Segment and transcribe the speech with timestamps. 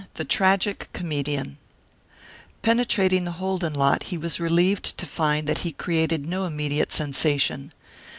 [0.15, 1.59] THE TRAGIC COMEDIAN
[2.63, 7.71] Penetrating the Holden lot he was relieved to find that he created no immediate sensation.